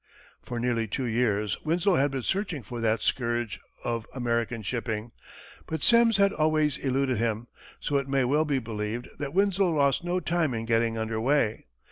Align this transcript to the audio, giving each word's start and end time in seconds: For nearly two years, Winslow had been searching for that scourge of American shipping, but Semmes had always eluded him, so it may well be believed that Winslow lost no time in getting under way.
For 0.41 0.59
nearly 0.59 0.87
two 0.87 1.03
years, 1.05 1.63
Winslow 1.63 1.93
had 1.93 2.09
been 2.09 2.23
searching 2.23 2.63
for 2.63 2.81
that 2.81 3.03
scourge 3.03 3.59
of 3.83 4.07
American 4.15 4.63
shipping, 4.63 5.11
but 5.67 5.83
Semmes 5.83 6.17
had 6.17 6.33
always 6.33 6.77
eluded 6.77 7.19
him, 7.19 7.45
so 7.79 7.97
it 7.97 8.09
may 8.09 8.23
well 8.23 8.43
be 8.43 8.57
believed 8.57 9.09
that 9.19 9.35
Winslow 9.35 9.69
lost 9.71 10.03
no 10.03 10.19
time 10.19 10.55
in 10.55 10.65
getting 10.65 10.97
under 10.97 11.21
way. 11.21 11.67